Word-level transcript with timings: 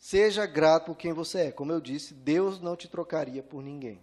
Seja 0.00 0.46
grato 0.46 0.86
por 0.86 0.96
quem 0.96 1.12
você 1.12 1.40
é. 1.40 1.52
Como 1.52 1.70
eu 1.70 1.78
disse, 1.78 2.14
Deus 2.14 2.58
não 2.58 2.74
te 2.74 2.88
trocaria 2.88 3.42
por 3.42 3.62
ninguém. 3.62 4.02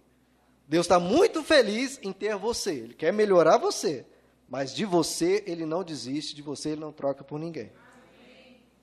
Deus 0.68 0.86
está 0.86 1.00
muito 1.00 1.42
feliz 1.42 1.98
em 2.04 2.12
ter 2.12 2.36
você. 2.36 2.70
Ele 2.70 2.94
quer 2.94 3.12
melhorar 3.12 3.58
você. 3.58 4.06
Mas 4.48 4.72
de 4.72 4.84
você, 4.84 5.42
ele 5.44 5.66
não 5.66 5.82
desiste, 5.82 6.36
de 6.36 6.40
você, 6.40 6.70
ele 6.70 6.80
não 6.80 6.92
troca 6.92 7.24
por 7.24 7.40
ninguém. 7.40 7.72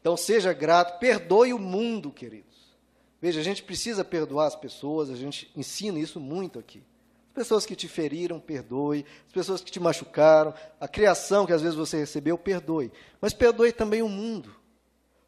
Então, 0.01 0.17
seja 0.17 0.51
grato, 0.51 0.99
perdoe 0.99 1.53
o 1.53 1.57
mundo, 1.57 2.11
queridos. 2.11 2.75
Veja, 3.21 3.39
a 3.39 3.43
gente 3.43 3.63
precisa 3.63 4.03
perdoar 4.03 4.47
as 4.47 4.55
pessoas, 4.55 5.09
a 5.09 5.15
gente 5.15 5.49
ensina 5.55 5.97
isso 5.97 6.19
muito 6.19 6.59
aqui. 6.59 6.83
As 7.29 7.33
pessoas 7.33 7.65
que 7.65 7.77
te 7.77 7.87
feriram, 7.87 8.41
perdoe. 8.41 9.05
As 9.25 9.31
pessoas 9.31 9.61
que 9.61 9.71
te 9.71 9.79
machucaram, 9.79 10.53
a 10.81 10.87
criação 10.87 11.45
que 11.45 11.53
às 11.53 11.61
vezes 11.61 11.77
você 11.77 11.97
recebeu, 11.97 12.37
perdoe. 12.37 12.91
Mas 13.21 13.33
perdoe 13.33 13.71
também 13.71 14.01
o 14.01 14.09
mundo. 14.09 14.53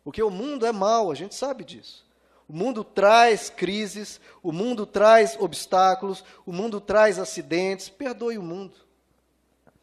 Porque 0.07 0.23
o 0.23 0.29
mundo 0.29 0.65
é 0.65 0.71
mau, 0.71 1.11
a 1.11 1.15
gente 1.15 1.35
sabe 1.35 1.65
disso. 1.65 2.07
O 2.47 2.53
mundo 2.53 2.81
traz 2.81 3.50
crises, 3.50 4.21
o 4.41 4.54
mundo 4.54 4.86
traz 4.86 5.36
obstáculos, 5.37 6.23
o 6.45 6.54
mundo 6.54 6.79
traz 6.79 7.19
acidentes. 7.19 7.89
Perdoe 7.89 8.37
o 8.37 8.41
mundo. 8.41 8.77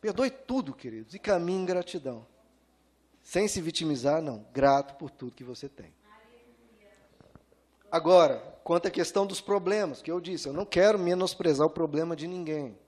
Perdoe 0.01 0.31
tudo, 0.31 0.73
queridos, 0.73 1.13
e 1.13 1.19
caminhe 1.19 1.61
em 1.61 1.67
gratidão. 1.67 2.27
Sem 3.23 3.47
se 3.47 3.61
vitimizar, 3.61 4.23
não. 4.23 4.47
Grato 4.51 4.95
por 4.95 5.11
tudo 5.11 5.37
que 5.37 5.45
você 5.45 5.69
tem. 5.69 5.93
Agora, 7.93 8.39
quanto 8.65 8.89
à 8.89 8.91
questão 8.91 9.27
dos 9.27 9.43
problemas, 9.43 10.01
que 10.01 10.11
eu 10.11 10.23
disse, 10.23 10.49
eu 10.49 10.55
não 10.55 10.65
quero 10.65 10.99
menosprezar 10.99 11.67
o 11.67 11.71
problema 11.71 12.17
de 12.17 12.27
ninguém. 12.27 12.79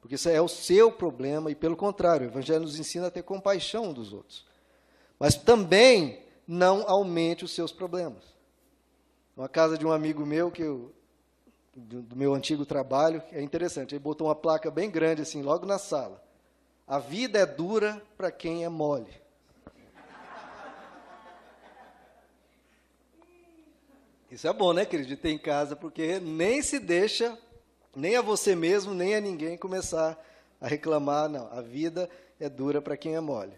Porque 0.00 0.14
isso 0.14 0.28
é 0.28 0.40
o 0.40 0.46
seu 0.46 0.92
problema, 0.92 1.50
e 1.50 1.56
pelo 1.56 1.74
contrário, 1.74 2.28
o 2.28 2.30
Evangelho 2.30 2.60
nos 2.60 2.78
ensina 2.78 3.08
a 3.08 3.10
ter 3.10 3.24
compaixão 3.24 3.92
dos 3.92 4.12
outros. 4.12 4.46
Mas 5.18 5.34
também 5.34 6.24
não 6.46 6.88
aumente 6.88 7.44
os 7.44 7.52
seus 7.52 7.72
problemas. 7.72 8.24
Uma 9.36 9.48
casa 9.48 9.76
de 9.76 9.86
um 9.86 9.92
amigo 9.92 10.24
meu, 10.24 10.50
que 10.50 10.62
eu, 10.62 10.94
do, 11.74 12.02
do 12.02 12.16
meu 12.16 12.34
antigo 12.34 12.64
trabalho, 12.64 13.22
é 13.32 13.42
interessante, 13.42 13.94
ele 13.94 14.02
botou 14.02 14.28
uma 14.28 14.34
placa 14.34 14.70
bem 14.70 14.90
grande 14.90 15.22
assim, 15.22 15.42
logo 15.42 15.66
na 15.66 15.78
sala. 15.78 16.22
A 16.86 16.98
vida 16.98 17.38
é 17.38 17.44
dura 17.44 18.00
para 18.16 18.30
quem 18.30 18.64
é 18.64 18.68
mole. 18.68 19.12
Isso 24.30 24.46
é 24.46 24.52
bom, 24.52 24.72
né, 24.72 24.84
querido, 24.84 25.08
de 25.08 25.16
ter 25.16 25.30
em 25.30 25.38
casa, 25.38 25.74
porque 25.76 26.18
nem 26.18 26.60
se 26.60 26.78
deixa, 26.78 27.38
nem 27.94 28.16
a 28.16 28.22
você 28.22 28.54
mesmo, 28.54 28.92
nem 28.92 29.14
a 29.14 29.20
ninguém 29.20 29.56
começar 29.56 30.18
a 30.60 30.66
reclamar, 30.66 31.28
não. 31.28 31.48
A 31.52 31.60
vida 31.60 32.10
é 32.38 32.48
dura 32.48 32.82
para 32.82 32.96
quem 32.96 33.14
é 33.14 33.20
mole. 33.20 33.52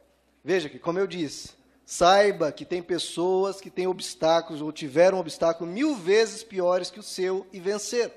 Veja 0.45 0.69
que, 0.69 0.79
como 0.79 0.99
eu 0.99 1.07
disse, 1.07 1.58
Saiba 1.91 2.53
que 2.53 2.67
tem 2.67 2.83
pessoas 2.83 3.63
que 3.63 3.71
têm 3.71 3.87
obstáculos 3.87 4.61
ou 4.61 4.71
tiveram 4.71 5.19
obstáculos 5.19 5.73
mil 5.73 5.95
vezes 5.95 6.45
piores 6.45 6.91
que 6.91 7.01
o 7.01 7.03
seu 7.03 7.47
e 7.51 7.59
venceram. 7.59 8.13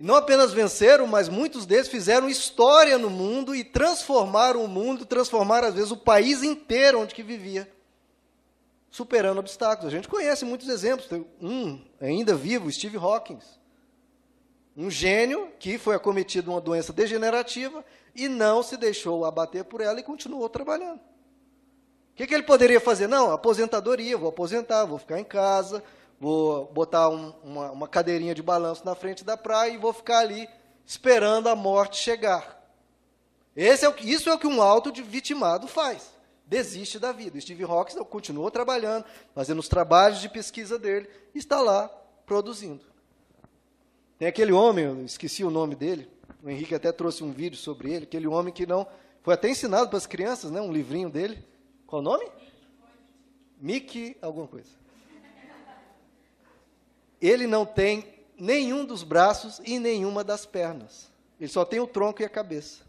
E 0.00 0.02
não 0.02 0.14
apenas 0.14 0.54
venceram, 0.54 1.06
mas 1.06 1.28
muitos 1.28 1.66
deles 1.66 1.86
fizeram 1.86 2.30
história 2.30 2.96
no 2.96 3.10
mundo 3.10 3.54
e 3.54 3.62
transformaram 3.62 4.64
o 4.64 4.68
mundo, 4.68 5.04
transformaram 5.04 5.68
às 5.68 5.74
vezes 5.74 5.90
o 5.90 5.98
país 5.98 6.42
inteiro 6.42 6.98
onde 6.98 7.14
que 7.14 7.22
vivia, 7.22 7.70
superando 8.90 9.36
obstáculos. 9.36 9.92
A 9.92 9.94
gente 9.94 10.08
conhece 10.08 10.46
muitos 10.46 10.70
exemplos. 10.70 11.08
Tem 11.08 11.26
um 11.38 11.84
ainda 12.00 12.34
vivo, 12.34 12.72
Steve 12.72 12.96
Hawking. 12.96 13.38
Um 14.74 14.90
gênio 14.90 15.52
que 15.58 15.76
foi 15.76 15.94
acometido 15.94 16.44
de 16.44 16.50
uma 16.52 16.60
doença 16.62 16.90
degenerativa 16.90 17.84
e 18.14 18.30
não 18.30 18.62
se 18.62 18.78
deixou 18.78 19.26
abater 19.26 19.62
por 19.64 19.82
ela 19.82 20.00
e 20.00 20.02
continuou 20.02 20.48
trabalhando. 20.48 21.00
O 22.16 22.18
que, 22.18 22.26
que 22.26 22.32
ele 22.32 22.44
poderia 22.44 22.80
fazer? 22.80 23.06
Não, 23.06 23.30
aposentadoria, 23.30 24.16
vou 24.16 24.30
aposentar, 24.30 24.86
vou 24.86 24.96
ficar 24.96 25.20
em 25.20 25.24
casa, 25.24 25.84
vou 26.18 26.64
botar 26.72 27.10
um, 27.10 27.34
uma, 27.44 27.70
uma 27.70 27.86
cadeirinha 27.86 28.34
de 28.34 28.42
balanço 28.42 28.86
na 28.86 28.94
frente 28.94 29.22
da 29.22 29.36
praia 29.36 29.72
e 29.72 29.76
vou 29.76 29.92
ficar 29.92 30.20
ali 30.20 30.48
esperando 30.86 31.50
a 31.50 31.54
morte 31.54 31.98
chegar. 31.98 32.58
Esse 33.54 33.84
é 33.84 33.90
o, 33.90 33.94
isso 34.00 34.30
é 34.30 34.32
o 34.32 34.38
que 34.38 34.46
um 34.46 34.62
auto-vitimado 34.62 35.68
faz. 35.68 36.10
Desiste 36.46 36.98
da 36.98 37.12
vida. 37.12 37.38
Steve 37.38 37.64
Hawking 37.64 38.02
continuou 38.04 38.50
trabalhando, 38.50 39.04
fazendo 39.34 39.58
os 39.58 39.68
trabalhos 39.68 40.18
de 40.18 40.30
pesquisa 40.30 40.78
dele, 40.78 41.10
e 41.34 41.38
está 41.38 41.60
lá 41.60 41.86
produzindo. 42.24 42.80
Tem 44.18 44.26
aquele 44.26 44.52
homem, 44.52 44.86
eu 44.86 45.04
esqueci 45.04 45.44
o 45.44 45.50
nome 45.50 45.74
dele, 45.74 46.10
o 46.42 46.48
Henrique 46.48 46.74
até 46.74 46.90
trouxe 46.92 47.22
um 47.22 47.30
vídeo 47.30 47.58
sobre 47.58 47.92
ele, 47.92 48.04
aquele 48.04 48.26
homem 48.26 48.54
que 48.54 48.64
não. 48.64 48.86
Foi 49.22 49.34
até 49.34 49.50
ensinado 49.50 49.90
para 49.90 49.98
as 49.98 50.06
crianças, 50.06 50.50
né, 50.50 50.62
um 50.62 50.72
livrinho 50.72 51.10
dele 51.10 51.44
qual 51.86 52.00
o 52.00 52.04
nome? 52.04 52.26
Mickey 53.60 54.16
alguma 54.20 54.46
coisa. 54.46 54.70
Ele 57.20 57.46
não 57.46 57.64
tem 57.64 58.14
nenhum 58.38 58.84
dos 58.84 59.02
braços 59.02 59.60
e 59.64 59.78
nenhuma 59.78 60.22
das 60.22 60.44
pernas. 60.44 61.10
Ele 61.40 61.48
só 61.48 61.64
tem 61.64 61.80
o 61.80 61.86
tronco 61.86 62.22
e 62.22 62.24
a 62.24 62.28
cabeça. 62.28 62.84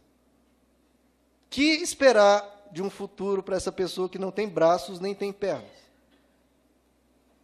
Que 1.50 1.64
esperar 1.64 2.68
de 2.72 2.82
um 2.82 2.90
futuro 2.90 3.42
para 3.42 3.56
essa 3.56 3.72
pessoa 3.72 4.10
que 4.10 4.20
não 4.20 4.32
tem 4.32 4.48
braços 4.48 5.00
nem 5.00 5.16
tem 5.16 5.32
pernas? 5.32 5.72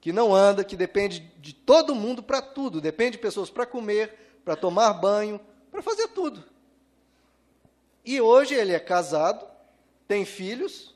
Que 0.02 0.12
não 0.12 0.36
anda, 0.36 0.66
que 0.66 0.76
depende 0.76 1.20
de 1.40 1.54
todo 1.54 1.96
mundo 1.96 2.22
para 2.22 2.42
tudo. 2.42 2.82
Depende 2.82 3.12
de 3.12 3.20
pessoas 3.20 3.50
para 3.50 3.66
comer, 3.66 4.40
para 4.44 4.56
tomar 4.56 4.92
banho, 4.94 5.40
para 5.72 5.82
fazer 5.82 6.10
tudo. 6.10 6.44
E 8.04 8.20
hoje 8.20 8.54
ele 8.54 8.74
é 8.74 8.80
casado, 8.80 9.48
tem 10.08 10.26
filhos, 10.26 10.93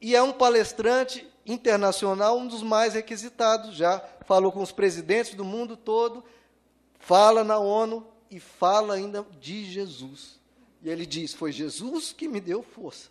e 0.00 0.16
é 0.16 0.22
um 0.22 0.32
palestrante 0.32 1.26
internacional, 1.44 2.38
um 2.38 2.46
dos 2.46 2.62
mais 2.62 2.94
requisitados. 2.94 3.76
Já 3.76 4.02
falou 4.24 4.50
com 4.50 4.62
os 4.62 4.72
presidentes 4.72 5.34
do 5.34 5.44
mundo 5.44 5.76
todo, 5.76 6.24
fala 6.98 7.44
na 7.44 7.58
ONU 7.58 8.06
e 8.30 8.40
fala 8.40 8.94
ainda 8.94 9.26
de 9.40 9.64
Jesus. 9.64 10.40
E 10.82 10.88
ele 10.88 11.04
diz: 11.04 11.34
Foi 11.34 11.52
Jesus 11.52 12.12
que 12.12 12.28
me 12.28 12.40
deu 12.40 12.62
forças. 12.62 13.10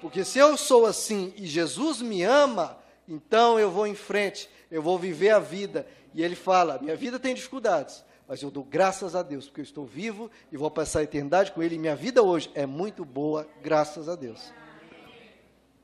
Porque 0.00 0.24
se 0.24 0.38
eu 0.38 0.56
sou 0.56 0.86
assim 0.86 1.32
e 1.36 1.46
Jesus 1.46 2.00
me 2.00 2.22
ama, 2.22 2.78
então 3.06 3.58
eu 3.58 3.70
vou 3.70 3.86
em 3.86 3.94
frente, 3.94 4.48
eu 4.70 4.82
vou 4.82 4.98
viver 4.98 5.30
a 5.30 5.38
vida. 5.38 5.86
E 6.14 6.22
ele 6.22 6.36
fala: 6.36 6.78
Minha 6.80 6.96
vida 6.96 7.18
tem 7.18 7.34
dificuldades, 7.34 8.04
mas 8.28 8.42
eu 8.42 8.50
dou 8.50 8.62
graças 8.62 9.16
a 9.16 9.22
Deus, 9.22 9.46
porque 9.46 9.60
eu 9.60 9.64
estou 9.64 9.84
vivo 9.84 10.30
e 10.52 10.56
vou 10.56 10.70
passar 10.70 11.00
a 11.00 11.02
eternidade 11.02 11.50
com 11.52 11.62
Ele. 11.62 11.74
E 11.74 11.78
minha 11.78 11.96
vida 11.96 12.22
hoje 12.22 12.50
é 12.54 12.64
muito 12.64 13.04
boa, 13.04 13.48
graças 13.62 14.08
a 14.08 14.14
Deus. 14.14 14.52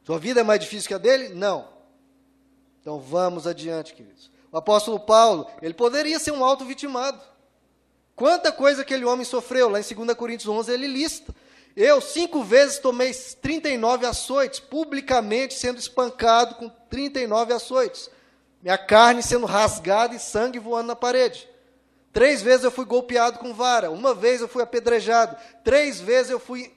Sua 0.07 0.21
vida 0.21 0.41
é 0.41 0.45
mais 0.45 0.61
difícil 0.61 0.87
que 0.87 0.95
a 0.95 0.99
dele? 0.99 1.31
Não. 1.31 1.67
Então 2.81 3.01
vamos 3.01 3.45
adiante, 3.45 3.93
queridos. 3.93 4.31
O 4.53 4.57
apóstolo 4.57 5.01
Paulo, 5.01 5.51
ele 5.61 5.75
poderia 5.75 6.21
ser 6.21 6.31
um 6.31 6.45
auto-vitimado. 6.45 7.21
Quanta 8.15 8.53
coisa 8.53 8.83
aquele 8.83 9.05
homem 9.05 9.25
sofreu, 9.25 9.69
lá 9.69 9.81
em 9.81 9.83
2 9.83 10.17
Coríntios 10.17 10.49
11 10.49 10.73
ele 10.73 10.87
lista. 10.87 11.35
Eu 11.75 12.01
cinco 12.01 12.45
vezes 12.45 12.79
tomei 12.79 13.13
39 13.13 14.07
açoites, 14.07 14.61
publicamente 14.61 15.55
sendo 15.55 15.81
espancado 15.81 16.55
com 16.55 16.69
39 16.69 17.53
açoites. 17.53 18.09
Minha 18.63 18.79
carne 18.79 19.25
sendo 19.25 19.45
rasgada 19.45 20.15
e 20.15 20.21
sangue 20.21 20.61
voando 20.61 20.87
na 20.87 20.97
parede. 20.97 21.49
Três 22.13 22.43
vezes 22.43 22.63
eu 22.65 22.71
fui 22.71 22.85
golpeado 22.85 23.41
com 23.41 23.53
vara, 23.53 23.91
uma 23.91 24.15
vez 24.15 24.41
eu 24.41 24.47
fui 24.47 24.63
apedrejado, 24.63 25.37
três 25.65 26.01
vezes 26.01 26.31
eu 26.31 26.39
fui 26.39 26.73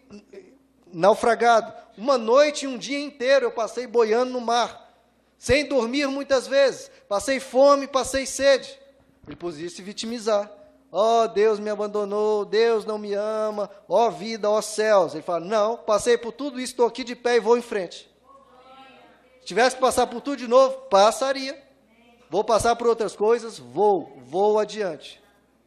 naufragado. 0.93 1.73
Uma 1.97 2.17
noite 2.17 2.65
e 2.65 2.67
um 2.67 2.77
dia 2.77 2.99
inteiro 2.99 3.45
eu 3.45 3.51
passei 3.51 3.85
boiando 3.85 4.31
no 4.31 4.41
mar, 4.41 4.93
sem 5.37 5.65
dormir 5.65 6.07
muitas 6.07 6.47
vezes. 6.47 6.89
Passei 7.07 7.39
fome, 7.39 7.87
passei 7.87 8.25
sede. 8.25 8.79
Ele 9.27 9.35
podia 9.35 9.69
se 9.69 9.81
vitimizar. 9.81 10.51
Ó 10.91 11.23
oh, 11.23 11.27
Deus 11.27 11.59
me 11.59 11.69
abandonou, 11.69 12.43
Deus 12.43 12.83
não 12.83 12.97
me 12.97 13.13
ama, 13.13 13.69
ó 13.87 14.07
oh, 14.07 14.11
vida, 14.11 14.49
ó 14.49 14.57
oh, 14.57 14.61
céus. 14.61 15.13
Ele 15.13 15.21
fala: 15.21 15.41
Não, 15.41 15.77
passei 15.77 16.17
por 16.17 16.31
tudo 16.31 16.59
isso, 16.59 16.73
estou 16.73 16.87
aqui 16.87 17.03
de 17.03 17.15
pé 17.15 17.35
e 17.35 17.39
vou 17.39 17.57
em 17.57 17.61
frente. 17.61 18.09
Se 19.39 19.45
tivesse 19.45 19.75
que 19.75 19.81
passar 19.81 20.07
por 20.07 20.21
tudo 20.21 20.37
de 20.37 20.47
novo, 20.47 20.75
passaria. 20.89 21.61
Vou 22.29 22.43
passar 22.43 22.75
por 22.75 22.87
outras 22.87 23.15
coisas, 23.15 23.57
vou, 23.57 24.17
vou 24.23 24.59
adiante. 24.59 25.21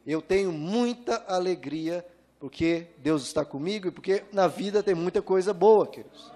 Eu 0.06 0.20
tenho 0.20 0.52
muita 0.52 1.24
alegria 1.28 2.04
porque 2.42 2.88
Deus 2.98 3.22
está 3.22 3.44
comigo 3.44 3.86
e 3.86 3.90
porque 3.92 4.24
na 4.32 4.48
vida 4.48 4.82
tem 4.82 4.96
muita 4.96 5.22
coisa 5.22 5.54
boa, 5.54 5.86
queridos. 5.86 6.32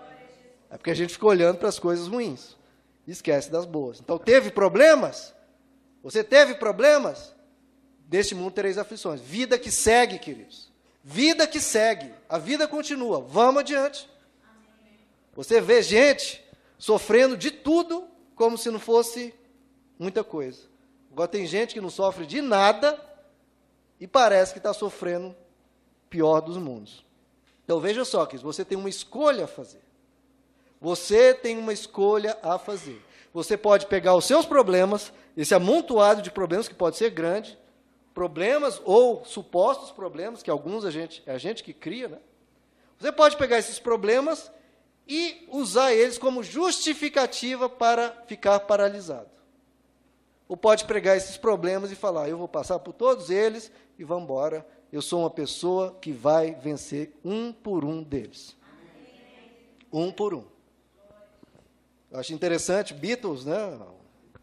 É 0.70 0.76
porque 0.76 0.92
a 0.92 0.94
gente 0.94 1.12
fica 1.12 1.26
olhando 1.26 1.58
para 1.58 1.68
as 1.68 1.80
coisas 1.80 2.06
ruins 2.06 2.56
e 3.08 3.10
esquece 3.10 3.50
das 3.50 3.66
boas. 3.66 3.98
Então, 3.98 4.16
teve 4.16 4.52
problemas? 4.52 5.34
Você 6.04 6.22
teve 6.22 6.54
problemas? 6.54 7.34
Deste 8.06 8.36
mundo 8.36 8.52
tereis 8.52 8.78
aflições. 8.78 9.20
Vida 9.20 9.58
que 9.58 9.68
segue, 9.68 10.20
queridos. 10.20 10.70
Vida 11.02 11.44
que 11.44 11.58
segue. 11.58 12.14
A 12.28 12.38
vida 12.38 12.68
continua. 12.68 13.20
Vamos 13.20 13.62
adiante. 13.62 14.08
Você 15.34 15.60
vê 15.60 15.82
gente 15.82 16.40
sofrendo 16.78 17.36
de 17.36 17.50
tudo 17.50 18.06
como 18.36 18.56
se 18.56 18.70
não 18.70 18.78
fosse 18.78 19.34
muita 19.98 20.22
coisa. 20.22 20.68
Agora 21.10 21.26
tem 21.26 21.44
gente 21.48 21.74
que 21.74 21.80
não 21.80 21.90
sofre 21.90 22.26
de 22.26 22.40
nada 22.40 22.96
e 23.98 24.06
parece 24.06 24.52
que 24.52 24.60
está 24.60 24.72
sofrendo 24.72 25.34
pior 26.08 26.40
dos 26.40 26.56
mundos. 26.56 27.04
Então 27.64 27.80
veja 27.80 28.04
só, 28.04 28.24
que 28.26 28.36
você 28.36 28.64
tem 28.64 28.78
uma 28.78 28.88
escolha 28.88 29.44
a 29.44 29.48
fazer. 29.48 29.82
Você 30.80 31.34
tem 31.34 31.58
uma 31.58 31.72
escolha 31.72 32.38
a 32.42 32.58
fazer. 32.58 33.02
você 33.32 33.56
pode 33.56 33.86
pegar 33.86 34.14
os 34.14 34.24
seus 34.24 34.46
problemas, 34.46 35.12
esse 35.36 35.54
amontoado 35.54 36.22
de 36.22 36.30
problemas 36.30 36.68
que 36.68 36.74
pode 36.74 36.96
ser 36.96 37.10
grande, 37.10 37.58
problemas 38.14 38.80
ou 38.84 39.24
supostos 39.24 39.90
problemas, 39.90 40.42
que 40.42 40.50
alguns 40.50 40.84
a 40.84 40.90
gente, 40.90 41.22
é 41.26 41.32
a 41.32 41.38
gente 41.38 41.62
que 41.62 41.74
cria, 41.74 42.08
né? 42.08 42.18
Você 42.98 43.12
pode 43.12 43.36
pegar 43.36 43.58
esses 43.58 43.78
problemas 43.78 44.50
e 45.06 45.46
usar 45.50 45.92
eles 45.92 46.16
como 46.16 46.42
justificativa 46.42 47.68
para 47.68 48.10
ficar 48.26 48.60
paralisado. 48.60 49.28
Ou 50.48 50.56
pode 50.56 50.84
pegar 50.84 51.16
esses 51.16 51.36
problemas 51.36 51.92
e 51.92 51.96
falar: 51.96 52.28
eu 52.28 52.38
vou 52.38 52.48
passar 52.48 52.78
por 52.78 52.92
todos 52.92 53.28
eles 53.28 53.70
e 53.98 54.04
vamos 54.04 54.24
embora. 54.24 54.66
Eu 54.92 55.02
sou 55.02 55.20
uma 55.20 55.30
pessoa 55.30 55.96
que 56.00 56.12
vai 56.12 56.54
vencer 56.54 57.12
um 57.24 57.52
por 57.52 57.84
um 57.84 58.02
deles. 58.02 58.56
Um 59.92 60.12
por 60.12 60.32
um. 60.34 60.44
Eu 62.10 62.20
acho 62.20 62.32
interessante, 62.32 62.94
Beatles, 62.94 63.44
né, 63.44 63.78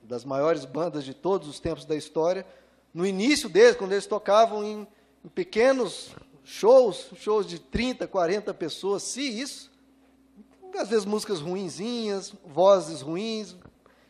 das 0.01 0.25
maiores 0.25 0.65
bandas 0.65 1.05
de 1.05 1.13
todos 1.13 1.47
os 1.47 1.59
tempos 1.59 1.85
da 1.85 1.95
história, 1.95 2.45
no 2.93 3.05
início 3.05 3.49
deles, 3.49 3.75
quando 3.75 3.93
eles 3.93 4.05
tocavam 4.05 4.63
em, 4.63 4.87
em 5.23 5.29
pequenos 5.29 6.11
shows, 6.43 7.09
shows 7.15 7.47
de 7.47 7.57
30, 7.57 8.07
40 8.07 8.53
pessoas, 8.53 9.03
se 9.03 9.21
isso, 9.21 9.71
às 10.77 10.89
vezes 10.89 11.05
músicas 11.05 11.39
ruinzinhas, 11.39 12.33
vozes 12.45 13.01
ruins, 13.01 13.55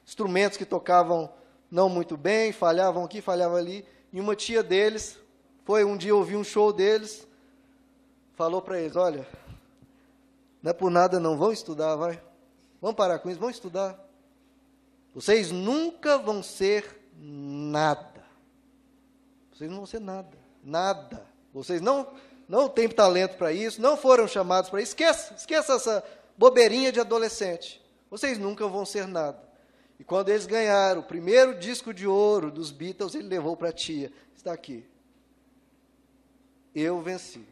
instrumentos 0.06 0.58
que 0.58 0.66
tocavam 0.66 1.32
não 1.70 1.90
muito 1.90 2.18
bem, 2.18 2.52
falhavam 2.52 3.04
aqui, 3.04 3.22
falhavam 3.22 3.58
ali. 3.58 3.86
E 4.12 4.20
uma 4.20 4.36
tia 4.36 4.62
deles 4.62 5.18
foi 5.63 5.83
um 5.83 5.98
dia 5.98 6.15
ouvir 6.15 6.36
um 6.36 6.44
show 6.44 6.74
deles, 6.74 7.27
falou 8.36 8.62
para 8.62 8.80
eles: 8.80 8.95
Olha, 8.95 9.27
não 10.62 10.71
é 10.71 10.74
por 10.74 10.92
nada, 10.92 11.19
não, 11.19 11.38
vão 11.38 11.51
estudar, 11.51 11.95
vai. 11.95 12.21
Vamos 12.81 12.98
parar 12.98 13.19
com 13.19 13.30
isso, 13.30 13.39
vão 13.39 13.50
estudar. 13.50 13.98
Vocês 15.13 15.51
nunca 15.51 16.18
vão 16.18 16.42
ser 16.42 17.00
nada. 17.18 18.24
Vocês 19.54 19.69
não 19.69 19.77
vão 19.77 19.86
ser 19.86 20.01
nada. 20.01 20.38
Nada. 20.63 21.25
Vocês 21.54 21.81
não, 21.81 22.07
não 22.48 22.68
têm 22.68 22.89
talento 22.89 23.38
para 23.38 23.54
isso, 23.54 23.81
não 23.81 23.95
foram 23.95 24.27
chamados 24.27 24.69
para 24.69 24.81
isso. 24.81 24.92
Esqueça, 24.92 25.33
esqueça 25.36 25.74
essa 25.74 26.04
bobeirinha 26.38 26.92
de 26.92 27.00
adolescente. 27.00 27.81
Vocês 28.10 28.38
nunca 28.38 28.68
vão 28.68 28.86
ser 28.86 29.07
nada. 29.07 29.42
E 30.00 30.04
quando 30.04 30.30
eles 30.30 30.45
ganharam 30.45 31.01
o 31.01 31.06
primeiro 31.06 31.57
disco 31.57 31.94
de 31.94 32.07
ouro 32.07 32.51
dos 32.51 32.71
Beatles, 32.71 33.15
ele 33.15 33.27
levou 33.27 33.56
para 33.56 33.69
a 33.69 33.74
tia. 33.74 34.12
Está 34.36 34.51
aqui. 34.51 34.86
Eu 36.74 37.02
venci. 37.02 37.46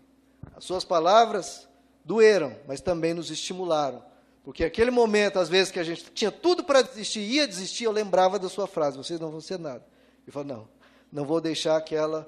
As 0.56 0.64
suas 0.64 0.84
palavras 0.84 1.68
doeram, 2.04 2.56
mas 2.68 2.82
também 2.82 3.14
nos 3.14 3.30
estimularam. 3.30 4.04
Porque 4.44 4.64
aquele 4.64 4.90
momento, 4.90 5.38
às 5.38 5.50
vezes, 5.50 5.72
que 5.72 5.80
a 5.80 5.84
gente 5.84 6.06
tinha 6.12 6.32
tudo 6.32 6.64
para 6.64 6.82
desistir, 6.82 7.20
ia 7.20 7.48
desistir, 7.48 7.84
eu 7.84 7.92
lembrava 7.92 8.40
da 8.40 8.50
sua 8.50 8.68
frase: 8.68 8.98
vocês 8.98 9.20
não 9.20 9.30
vão 9.30 9.42
ser 9.42 9.60
nada. 9.60 9.86
E 10.28 10.32
falou: 10.32 10.48
não, 10.48 10.68
não 11.12 11.26
vou 11.26 11.40
deixar 11.40 11.80
que 11.82 11.96
ela 11.96 12.28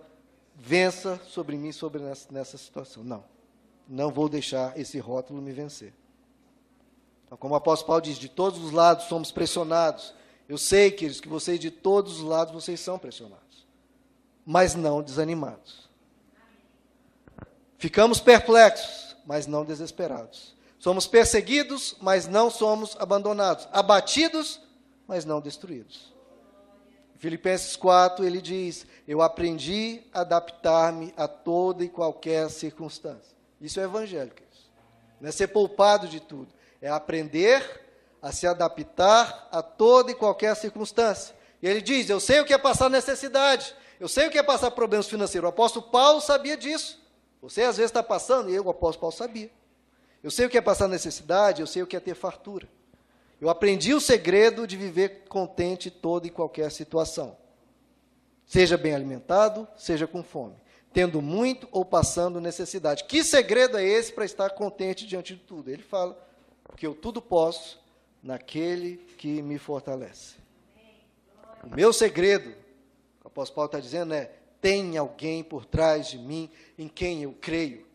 vença 0.56 1.20
sobre 1.28 1.58
mim 1.58 1.72
sobre 1.72 2.02
nessa, 2.02 2.32
nessa 2.32 2.58
situação. 2.58 3.04
Não, 3.04 3.24
não 3.88 4.12
vou 4.12 4.30
deixar 4.30 4.78
esse 4.80 5.00
rótulo 5.00 5.42
me 5.42 5.52
vencer. 5.52 5.94
Então, 7.26 7.38
como 7.38 7.56
o 7.56 7.58
apóstolo 7.58 7.88
Paulo 7.88 8.02
diz, 8.04 8.18
de 8.18 8.30
todos 8.30 8.64
os 8.64 8.72
lados 8.72 9.06
somos 9.06 9.32
pressionados. 9.32 10.14
Eu 10.48 10.58
sei, 10.58 10.92
queridos, 10.92 11.20
que 11.20 11.30
vocês 11.30 11.60
de 11.60 11.72
todos 11.72 12.20
os 12.20 12.24
lados 12.24 12.54
vocês 12.54 12.80
são 12.80 13.00
pressionados, 13.00 13.66
mas 14.46 14.76
não 14.76 15.02
desanimados. 15.02 15.90
Ficamos 17.84 18.22
perplexos, 18.22 19.14
mas 19.26 19.46
não 19.46 19.66
desesperados. 19.66 20.56
Somos 20.80 21.06
perseguidos, 21.06 21.98
mas 22.00 22.30
não 22.30 22.50
somos 22.50 22.96
abandonados. 22.98 23.68
Abatidos, 23.74 24.62
mas 25.06 25.26
não 25.26 25.42
destruídos. 25.42 26.14
Filipenses 27.18 27.76
4, 27.76 28.24
ele 28.24 28.42
diz: 28.42 28.88
Eu 29.06 29.22
aprendi 29.22 30.02
a 30.14 30.22
adaptar-me 30.22 31.14
a 31.18 31.28
toda 31.28 31.84
e 31.84 31.90
qualquer 31.90 32.50
circunstância. 32.50 33.36
Isso 33.60 33.82
é 33.82 33.84
evangélico. 33.84 34.38
Não 35.20 35.28
é 35.28 35.32
ser 35.34 35.48
poupado 35.48 36.08
de 36.08 36.22
tudo 36.22 36.54
é 36.82 36.88
aprender 36.88 37.82
a 38.22 38.32
se 38.32 38.48
adaptar 38.48 39.50
a 39.52 39.62
toda 39.62 40.10
e 40.10 40.16
qualquer 40.16 40.56
circunstância. 40.56 41.36
E 41.62 41.68
ele 41.68 41.82
diz: 41.82 42.10
Eu 42.10 42.22
sei 42.22 42.40
o 42.40 42.46
que 42.46 42.54
é 42.54 42.58
passar 42.58 42.90
necessidade, 42.90 43.76
eu 44.00 44.08
sei 44.08 44.28
o 44.28 44.32
que 44.32 44.38
é 44.38 44.44
passar 44.44 44.72
problemas 44.72 45.10
financeiros. 45.10 45.48
O 45.48 45.50
apóstolo 45.50 45.86
Paulo 45.90 46.22
sabia 46.22 46.56
disso. 46.56 47.03
Você 47.44 47.64
às 47.64 47.76
vezes 47.76 47.90
está 47.90 48.02
passando, 48.02 48.50
e 48.50 48.56
eu, 48.56 48.64
o 48.64 48.70
apóstolo 48.70 49.02
Paulo, 49.02 49.16
sabia. 49.16 49.52
Eu 50.24 50.32
sei 50.32 50.46
o 50.46 50.50
que 50.50 50.58
é 50.58 50.62
passar 50.62 50.88
necessidade, 50.88 51.60
eu 51.60 51.68
sei 51.68 51.84
o 51.84 51.88
que 51.88 51.98
é 51.98 52.00
ter 52.00 52.16
fartura. 52.16 52.70
Eu 53.42 53.50
aprendi 53.50 53.94
o 53.94 54.00
segredo 54.00 54.66
de 54.66 54.78
viver 54.78 55.26
contente 55.28 55.92
toda 55.92 56.26
e 56.26 56.30
qualquer 56.30 56.72
situação. 56.72 57.36
Seja 58.46 58.78
bem 58.78 58.96
alimentado, 58.96 59.68
seja 59.76 60.08
com 60.08 60.24
fome. 60.24 60.56
Tendo 60.94 61.22
muito 61.22 61.68
ou 61.70 61.84
passando 61.84 62.40
necessidade. 62.40 63.04
Que 63.04 63.26
segredo 63.26 63.78
é 63.78 63.84
esse 63.84 64.14
para 64.14 64.24
estar 64.24 64.52
contente 64.52 65.06
diante 65.06 65.36
de 65.36 65.42
tudo? 65.42 65.70
Ele 65.70 65.84
fala 65.84 66.18
porque 66.64 66.88
eu 66.88 66.96
tudo 66.96 67.22
posso 67.22 67.78
naquele 68.22 68.96
que 69.18 69.42
me 69.42 69.58
fortalece. 69.58 70.36
O 71.62 71.76
meu 71.76 71.92
segredo, 71.92 72.56
o 73.22 73.28
apóstolo 73.28 73.56
Paulo 73.56 73.66
está 73.68 73.82
dizendo, 73.82 74.14
é: 74.14 74.32
tem 74.64 74.96
alguém 74.96 75.44
por 75.44 75.66
trás 75.66 76.08
de 76.08 76.18
mim 76.18 76.50
em 76.78 76.88
quem 76.88 77.22
eu 77.24 77.34
creio. 77.34 77.86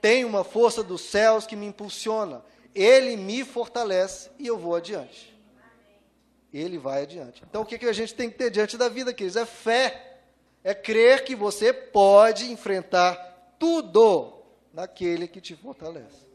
Tem 0.00 0.24
uma 0.24 0.42
força 0.42 0.82
dos 0.82 1.02
céus 1.02 1.46
que 1.46 1.54
me 1.54 1.66
impulsiona. 1.66 2.44
Ele 2.74 3.16
me 3.16 3.44
fortalece 3.44 4.28
e 4.40 4.46
eu 4.48 4.58
vou 4.58 4.74
adiante. 4.74 5.32
Ele 6.52 6.78
vai 6.78 7.02
adiante. 7.02 7.44
Então, 7.48 7.62
o 7.62 7.64
que, 7.64 7.78
que 7.78 7.86
a 7.86 7.92
gente 7.92 8.12
tem 8.12 8.28
que 8.28 8.36
ter 8.36 8.50
diante 8.50 8.76
da 8.76 8.88
vida, 8.88 9.14
queridos? 9.14 9.36
É 9.36 9.46
fé. 9.46 10.18
É 10.64 10.74
crer 10.74 11.24
que 11.24 11.36
você 11.36 11.72
pode 11.72 12.50
enfrentar 12.50 13.14
tudo 13.56 14.42
naquele 14.72 15.28
que 15.28 15.40
te 15.40 15.54
fortalece. 15.54 16.26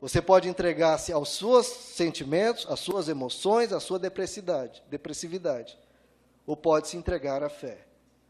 Você 0.00 0.22
pode 0.22 0.48
entregar-se 0.48 1.12
aos 1.12 1.36
seus 1.36 1.66
sentimentos, 1.66 2.66
às 2.70 2.80
suas 2.80 3.06
emoções, 3.06 3.70
à 3.70 3.80
sua 3.80 3.98
depressividade, 3.98 4.82
depressividade. 4.88 5.78
Ou 6.46 6.56
pode 6.56 6.88
se 6.88 6.96
entregar 6.96 7.42
à 7.42 7.50
fé. 7.50 7.87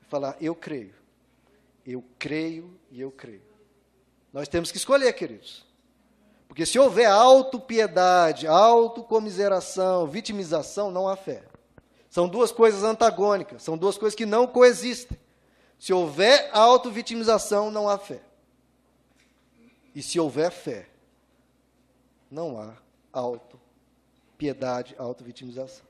Falar, 0.08 0.37
eu 0.40 0.55
creio. 0.55 0.94
Eu 1.87 2.05
creio 2.19 2.78
e 2.90 3.00
eu 3.00 3.10
creio. 3.10 3.43
Nós 4.32 4.49
temos 4.49 4.70
que 4.70 4.76
escolher, 4.76 5.12
queridos. 5.12 5.64
Porque 6.46 6.66
se 6.66 6.78
houver 6.78 7.06
autopiedade, 7.06 8.46
autocomiseração, 8.46 10.06
vitimização, 10.06 10.90
não 10.90 11.08
há 11.08 11.16
fé. 11.16 11.44
São 12.10 12.26
duas 12.26 12.50
coisas 12.50 12.82
antagônicas, 12.82 13.62
são 13.62 13.77
duas 13.77 13.98
coisas 13.98 14.17
que 14.17 14.27
não 14.27 14.46
coexistem. 14.46 15.19
Se 15.79 15.93
houver 15.93 16.50
autovitimização, 16.53 17.70
não 17.70 17.88
há 17.88 17.98
fé. 17.98 18.20
E 19.94 20.03
se 20.03 20.19
houver 20.19 20.50
fé, 20.50 20.88
não 22.31 22.60
há 22.60 22.74
auto 23.12 23.58
piedade, 24.38 24.94
auto-vitimização. 24.96 25.84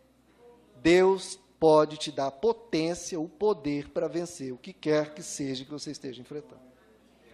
Deus 0.77 1.39
pode 1.59 1.97
te 1.97 2.13
dar 2.13 2.31
potência, 2.31 3.19
o 3.19 3.29
poder 3.29 3.89
para 3.89 4.09
vencer 4.09 4.53
o 4.53 4.59
que 4.59 4.73
quer 4.73 5.15
que 5.15 5.23
seja 5.23 5.65
que 5.65 5.71
você 5.71 5.91
esteja 5.91 6.21
enfrentando. 6.21 6.61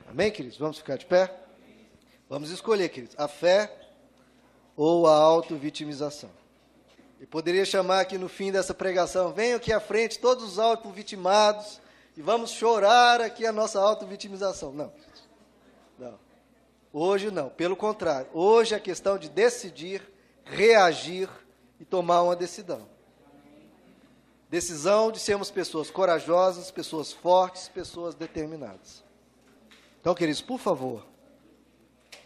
Amém, 0.08 0.30
queridos? 0.30 0.58
Vamos 0.58 0.78
ficar 0.78 0.96
de 0.96 1.06
pé? 1.06 1.32
Vamos 2.28 2.50
escolher, 2.50 2.88
queridos, 2.88 3.14
a 3.18 3.28
fé 3.28 3.70
ou 4.76 5.06
a 5.06 5.14
auto-vitimização. 5.14 6.30
E 7.20 7.26
poderia 7.26 7.64
chamar 7.64 8.00
aqui 8.00 8.18
no 8.18 8.28
fim 8.28 8.50
dessa 8.50 8.74
pregação, 8.74 9.32
venham 9.32 9.56
aqui 9.56 9.72
à 9.72 9.80
frente 9.80 10.18
todos 10.18 10.44
os 10.44 10.58
auto-vitimados 10.58 11.80
e 12.16 12.22
vamos 12.22 12.50
chorar 12.50 13.20
aqui 13.20 13.46
a 13.46 13.52
nossa 13.52 13.80
auto-vitimização. 13.80 14.72
Não. 14.72 14.92
Não. 15.98 16.18
Hoje 16.92 17.30
não, 17.30 17.50
pelo 17.50 17.76
contrário. 17.76 18.28
Hoje 18.32 18.74
é 18.74 18.80
questão 18.80 19.18
de 19.18 19.28
decidir, 19.28 20.02
reagir 20.44 21.28
e 21.78 21.84
tomar 21.84 22.22
uma 22.22 22.36
decisão. 22.36 22.93
Decisão 24.54 25.10
de 25.10 25.18
sermos 25.18 25.50
pessoas 25.50 25.90
corajosas, 25.90 26.70
pessoas 26.70 27.12
fortes, 27.12 27.66
pessoas 27.66 28.14
determinadas. 28.14 29.02
Então, 30.00 30.14
queridos, 30.14 30.40
por 30.40 30.60
favor, 30.60 31.04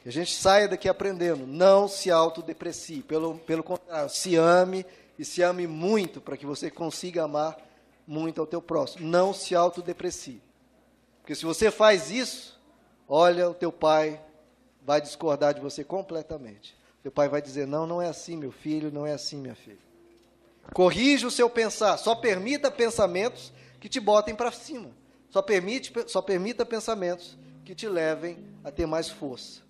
que 0.03 0.11
a 0.11 0.13
gente 0.13 0.35
saia 0.35 0.69
daqui 0.69 0.91
aprendendo, 0.91 1.47
não 1.47 1.89
se 1.89 2.11
autodeprecie, 2.11 3.03
pelo, 3.03 3.39
pelo 3.39 3.63
contrário, 3.63 4.11
se 4.11 4.37
ame 4.37 4.85
e 5.19 5.25
se 5.25 5.41
ame 5.41 5.67
muito 5.67 6.21
para 6.21 6.37
que 6.37 6.45
você 6.45 6.71
consiga 6.71 7.25
amar 7.25 7.57
muito 8.07 8.43
ao 8.43 8.47
teu 8.47 8.61
próximo. 8.61 9.09
Não 9.09 9.33
se 9.33 9.55
autodeprecie. 9.55 10.43
Porque 11.23 11.35
se 11.35 11.47
você 11.47 11.71
faz 11.71 12.11
isso, 12.11 12.61
olha 13.09 13.49
o 13.49 13.55
teu 13.55 13.73
pai 13.73 14.21
vai 14.83 15.01
discordar 15.01 15.55
de 15.55 15.63
você 15.63 15.83
completamente. 15.83 16.77
Seu 17.01 17.11
pai 17.11 17.27
vai 17.27 17.41
dizer: 17.41 17.67
Não, 17.67 17.87
não 17.87 18.03
é 18.03 18.09
assim, 18.09 18.37
meu 18.37 18.53
filho, 18.53 18.93
não 18.93 19.07
é 19.07 19.15
assim, 19.15 19.39
minha 19.39 19.55
filha. 19.55 19.88
Corrija 20.73 21.27
o 21.27 21.31
seu 21.31 21.49
pensar, 21.49 21.97
só 21.97 22.15
permita 22.15 22.71
pensamentos 22.71 23.53
que 23.81 23.89
te 23.89 24.01
botem 24.01 24.35
para 24.35 24.53
cima. 24.53 24.91
Só, 25.31 25.43
permite, 25.43 25.93
só 26.07 26.23
permita 26.23 26.65
pensamentos 26.65 27.37
que 27.65 27.75
te 27.75 27.89
levem 27.89 28.39
a 28.65 28.71
ter 28.71 28.87
mais 28.87 29.09
força. 29.09 29.68